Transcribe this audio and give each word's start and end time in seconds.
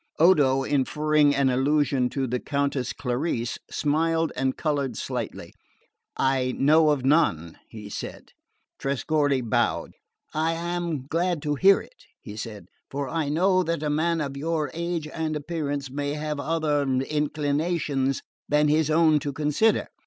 Odo, 0.17 0.63
inferring 0.63 1.35
an 1.35 1.51
allusion 1.51 2.09
to 2.09 2.25
the 2.25 2.39
Countess 2.39 2.91
Clarice, 2.91 3.59
smiled 3.69 4.31
and 4.35 4.57
coloured 4.57 4.97
slightly. 4.97 5.53
"I 6.17 6.53
know 6.57 6.89
of 6.89 7.05
none," 7.05 7.59
he 7.69 7.87
said. 7.87 8.31
Trescorre 8.79 9.41
bowed. 9.47 9.91
"I 10.33 10.53
am 10.53 11.05
glad 11.05 11.43
to 11.43 11.53
hear 11.53 11.81
it," 11.81 12.05
he 12.19 12.35
said, 12.35 12.65
"for 12.89 13.07
I 13.07 13.29
know 13.29 13.61
that 13.61 13.83
a 13.83 13.91
man 13.91 14.21
of 14.21 14.35
your 14.35 14.71
age 14.73 15.07
and 15.07 15.35
appearance 15.35 15.91
may 15.91 16.15
have 16.15 16.39
other 16.39 16.81
inclinations 16.81 18.23
than 18.49 18.69
his 18.69 18.89
own 18.89 19.19
to 19.19 19.31
consider. 19.31 19.87